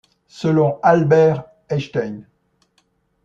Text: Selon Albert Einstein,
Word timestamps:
Selon 0.29 0.79
Albert 0.81 1.45
Einstein, 1.69 2.25